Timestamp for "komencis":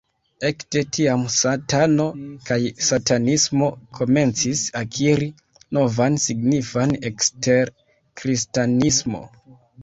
3.97-4.63